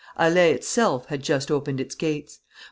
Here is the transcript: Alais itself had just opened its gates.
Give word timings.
Alais 0.17 0.51
itself 0.55 1.05
had 1.09 1.21
just 1.21 1.51
opened 1.51 1.79
its 1.79 1.93
gates. 1.93 2.39